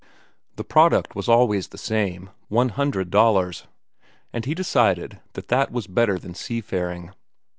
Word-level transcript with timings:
The 0.55 0.63
product 0.63 1.13
was 1.15 1.29
always 1.29 1.67
the 1.67 1.77
same, 1.77 2.31
one 2.47 2.69
hundred 2.69 3.11
dollars, 3.11 3.67
and 4.33 4.45
he 4.45 4.55
decided 4.55 5.19
that 5.33 5.49
that 5.49 5.71
was 5.71 5.85
better 5.85 6.17
than 6.17 6.33
seafaring. 6.33 7.13